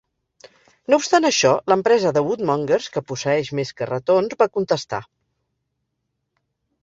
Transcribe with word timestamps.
No 0.91 0.97
obstant 0.99 1.27
això, 1.27 1.49
l"empresa 1.71 2.13
de 2.17 2.23
Woodmongers, 2.27 2.87
que 2.95 3.03
posseeix 3.11 3.51
més 3.59 3.73
carretons, 3.81 4.35
va 4.39 4.49
contestar. 4.59 5.03